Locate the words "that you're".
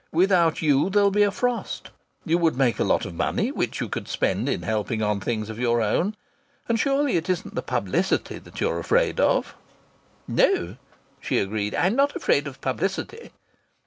8.39-8.79